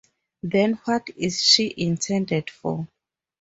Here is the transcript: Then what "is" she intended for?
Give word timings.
Then 0.41 0.79
what 0.85 1.11
"is" 1.15 1.43
she 1.43 1.71
intended 1.77 2.49
for? 2.49 2.87